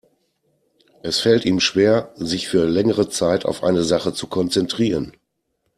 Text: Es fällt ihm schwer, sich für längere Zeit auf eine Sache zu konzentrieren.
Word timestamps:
Es 1.03 1.19
fällt 1.19 1.45
ihm 1.45 1.59
schwer, 1.59 2.11
sich 2.15 2.47
für 2.49 2.65
längere 2.65 3.07
Zeit 3.09 3.45
auf 3.45 3.61
eine 3.63 3.83
Sache 3.83 4.15
zu 4.15 4.25
konzentrieren. 4.25 5.15